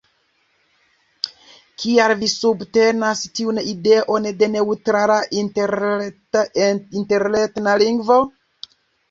Kial 1.83 2.13
vi 2.21 2.29
subtenas 2.31 3.21
tiun 3.41 3.59
ideon 3.73 4.25
de 4.41 4.49
neŭtrala 4.55 5.19
interetna 6.63 7.79
lingvo? 7.85 8.19